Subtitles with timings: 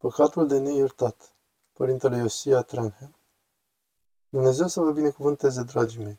[0.00, 1.34] Păcatul de neiertat.
[1.72, 3.14] Părintele Iosia Tranham.
[4.28, 6.18] Dumnezeu să vă binecuvânteze, dragii mei.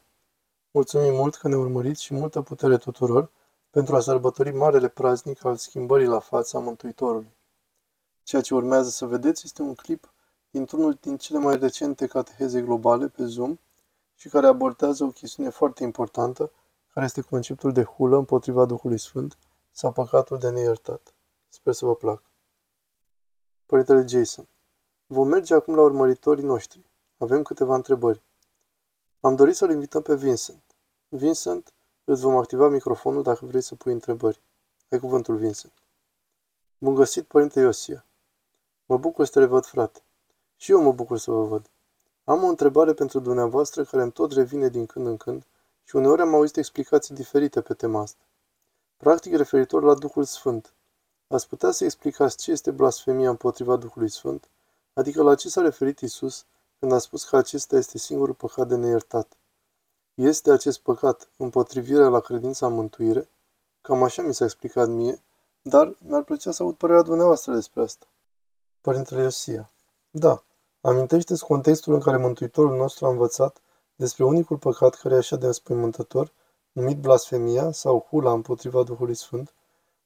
[0.72, 3.32] Mulțumim mult că ne urmăriți și multă putere tuturor
[3.70, 7.34] pentru a sărbători marele praznic al schimbării la fața Mântuitorului.
[8.24, 10.14] Ceea ce urmează să vedeți este un clip
[10.50, 13.60] dintr-unul din cele mai recente cateheze globale pe Zoom
[14.16, 16.52] și care abordează o chestiune foarte importantă,
[16.94, 19.38] care este conceptul de hulă împotriva Duhului Sfânt
[19.72, 21.14] sau păcatul de neiertat.
[21.50, 22.31] Sper să vă placă.
[23.72, 24.48] Părintele Jason.
[25.06, 26.86] Vom merge acum la urmăritorii noștri.
[27.18, 28.22] Avem câteva întrebări.
[29.20, 30.62] Am dorit să-l invităm pe Vincent.
[31.08, 31.74] Vincent,
[32.04, 34.42] îți vom activa microfonul dacă vrei să pui întrebări.
[34.90, 35.74] Ai cuvântul, Vincent.
[36.78, 38.06] Bun găsit, Părinte Iosia.
[38.86, 40.02] Mă bucur să te văd, frate.
[40.56, 41.70] Și eu mă bucur să vă văd.
[42.24, 45.46] Am o întrebare pentru dumneavoastră care îmi tot revine din când în când
[45.84, 48.24] și uneori am auzit explicații diferite pe tema asta.
[48.98, 50.74] Practic referitor la Duhul Sfânt.
[51.32, 54.48] Ați putea să explicați ce este blasfemia împotriva Duhului Sfânt?
[54.94, 56.46] Adică la ce s-a referit Isus
[56.80, 59.38] când a spus că acesta este singurul păcat de neiertat?
[60.14, 63.30] Este acest păcat împotrivirea la credința în mântuire?
[63.82, 65.22] Cam așa mi s-a explicat mie,
[65.62, 68.06] dar mi-ar plăcea să aud părerea dumneavoastră despre asta.
[68.82, 69.72] Părintele Iosia.
[70.10, 70.44] Da,
[70.82, 73.62] amintește-ți contextul în care Mântuitorul nostru a învățat
[73.96, 76.32] despre unicul păcat care e așa de înspăimântător,
[76.72, 79.54] numit blasfemia sau hula împotriva Duhului Sfânt,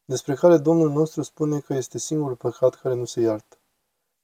[0.05, 3.57] despre care Domnul nostru spune că este singurul păcat care nu se iartă.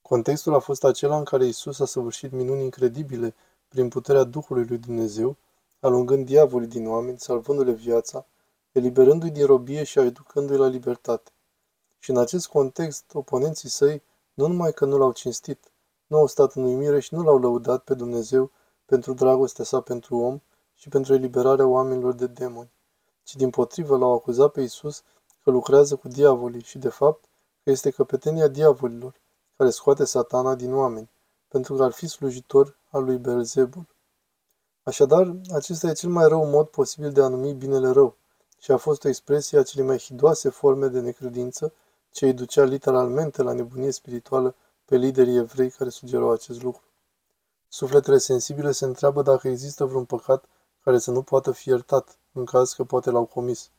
[0.02, 3.36] Contextul a fost acela în care Isus a săvârșit minuni incredibile
[3.68, 5.36] prin puterea Duhului lui Dumnezeu,
[5.80, 8.26] alungând diavolii din oameni, salvându-le viața,
[8.72, 11.32] eliberându-i din robie și aducându-i la libertate.
[12.00, 14.02] Și în acest context, oponenții săi
[14.34, 15.72] nu numai că nu l-au cinstit,
[16.08, 18.52] nu au stat în uimire și nu l-au lăudat pe Dumnezeu
[18.86, 20.40] pentru dragostea sa pentru om
[20.76, 22.72] și pentru eliberarea oamenilor de demoni,
[23.24, 25.04] ci din potrivă l-au acuzat pe Isus
[25.44, 27.24] că lucrează cu diavolii și, de fapt,
[27.64, 29.14] că este căpetenia diavolilor,
[29.58, 31.10] care scoate satana din oameni,
[31.48, 33.86] pentru că ar fi slujitor al lui Belzebul.
[34.84, 38.16] Așadar, acesta e cel mai rău mod posibil de a numi binele rău
[38.60, 41.74] și a fost o expresie a celei mai hidoase forme de necredință
[42.12, 44.56] ce îi ducea literalmente la nebunie spirituală
[44.86, 46.84] pe liderii evrei care sugerau acest lucru.
[47.68, 50.46] Sufletele sensibile se întreabă dacă există vreun păcat
[50.84, 53.70] care să nu poată fi iertat, în caz că poate l-au comis.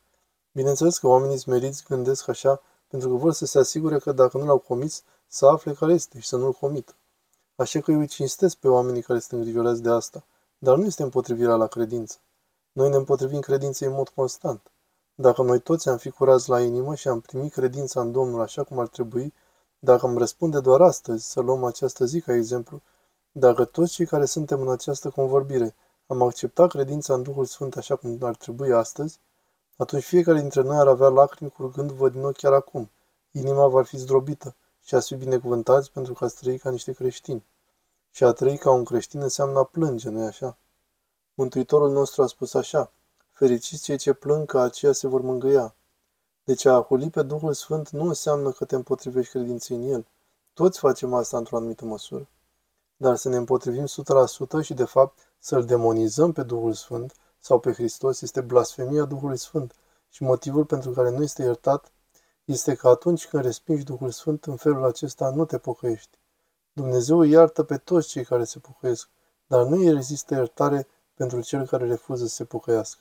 [0.52, 4.44] Bineînțeles că oamenii smeriți gândesc așa pentru că vor să se asigure că dacă nu
[4.44, 6.94] l-au comis, să afle care este și să nu-l comită.
[7.56, 10.24] Așa că eu îi cinstesc pe oamenii care sunt îngrijorați de asta,
[10.58, 12.16] dar nu este împotrivirea la credință.
[12.72, 14.70] Noi ne împotrivim credinței în mod constant.
[15.14, 18.62] Dacă noi toți am fi curați la inimă și am primit credința în Domnul așa
[18.62, 19.34] cum ar trebui,
[19.78, 22.80] dacă îmi răspunde doar astăzi, să luăm această zi ca exemplu,
[23.32, 25.74] dacă toți cei care suntem în această convorbire
[26.06, 29.18] am acceptat credința în Duhul Sfânt așa cum ar trebui astăzi,
[29.76, 32.90] atunci fiecare dintre noi ar avea lacrimi curgându-vă din ochi chiar acum.
[33.30, 37.44] Inima va fi zdrobită și ați fi binecuvântați pentru că ați trăi ca niște creștini.
[38.10, 40.56] Și a trăi ca un creștin înseamnă a plânge, nu-i așa?
[41.34, 42.92] Mântuitorul nostru a spus așa,
[43.30, 45.74] fericiți cei ce plâng că aceia se vor mângâia.
[46.44, 50.06] Deci a ahuli pe Duhul Sfânt nu înseamnă că te împotrivești credinței în El.
[50.52, 52.28] Toți facem asta într-o anumită măsură.
[52.96, 57.72] Dar să ne împotrivim 100% și de fapt să-L demonizăm pe Duhul Sfânt sau pe
[57.72, 59.74] Hristos este blasfemia Duhului Sfânt
[60.08, 61.92] și motivul pentru care nu este iertat
[62.44, 66.18] este că atunci când respingi Duhul Sfânt în felul acesta nu te pocăiești.
[66.72, 69.08] Dumnezeu îi iartă pe toți cei care se pocăiesc,
[69.46, 73.00] dar nu îi rezistă iertare pentru cel care refuză să se pocăiască.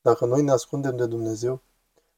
[0.00, 1.60] Dacă noi ne ascundem de Dumnezeu,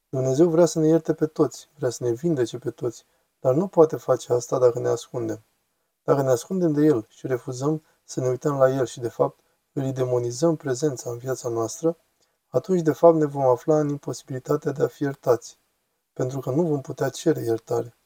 [0.08, 3.04] Dumnezeu vrea să ne ierte pe toți, vrea să ne vindece pe toți,
[3.40, 5.42] dar nu poate face asta dacă ne ascundem.
[6.02, 9.40] Dacă ne ascundem de El și refuzăm să ne uităm la El și, de fapt,
[9.84, 11.96] îi demonizăm prezența în viața noastră,
[12.48, 15.58] atunci de fapt ne vom afla în imposibilitatea de a fi iertați,
[16.12, 17.96] pentru că nu vom putea cere iertare.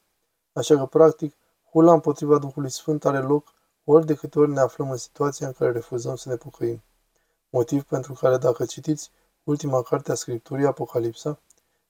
[0.53, 1.35] Așa că, practic,
[1.69, 3.53] hula împotriva Duhului Sfânt are loc
[3.83, 6.83] ori de câte ori ne aflăm în situația în care refuzăm să ne pocăim.
[7.49, 9.11] Motiv pentru care, dacă citiți
[9.43, 11.39] ultima carte a Scripturii, Apocalipsa,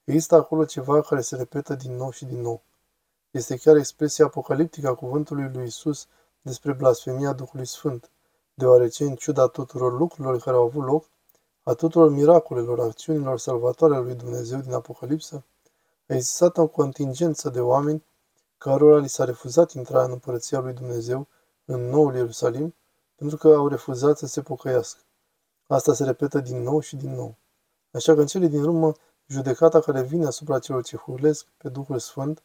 [0.04, 2.62] există acolo ceva care se repetă din nou și din nou.
[3.32, 6.08] Este chiar expresia apocaliptică a cuvântului lui Isus
[6.42, 8.10] despre blasfemia Duhului Sfânt,
[8.54, 11.06] deoarece, în ciuda tuturor lucrurilor care au avut loc,
[11.64, 15.44] a tuturor miracolelor, acțiunilor salvatoare ale lui Dumnezeu din Apocalipsă,
[16.08, 18.04] a existat o contingență de oameni
[18.58, 21.28] cărora li s-a refuzat intrarea în împărăția lui Dumnezeu
[21.66, 22.76] în noul Ierusalim,
[23.16, 25.00] pentru că au refuzat să se pocăiască.
[25.68, 27.36] Asta se repetă din nou și din nou.
[27.92, 28.94] Așa că în cele din urmă,
[29.28, 32.42] judecata care vine asupra celor ce hurlesc pe Duhul Sfânt,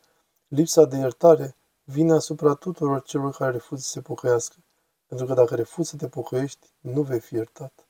[0.49, 4.57] lipsa de iertare, vine asupra tuturor celor care refuză să se pocăiască
[5.09, 7.88] pentru că dacă refuzi să te pocăiești, nu vei fi iertat.